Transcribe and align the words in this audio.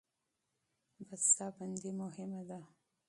بسته 1.07 1.45
بندي 1.55 1.91
مهمه 2.01 2.41
ده. 2.49 2.59